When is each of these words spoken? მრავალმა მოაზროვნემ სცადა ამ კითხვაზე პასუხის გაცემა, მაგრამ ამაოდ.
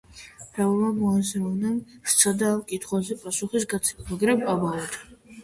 მრავალმა 0.43 0.87
მოაზროვნემ 1.01 1.75
სცადა 2.13 2.49
ამ 2.55 2.65
კითხვაზე 2.73 3.19
პასუხის 3.27 3.69
გაცემა, 3.75 4.09
მაგრამ 4.11 4.43
ამაოდ. 4.57 4.99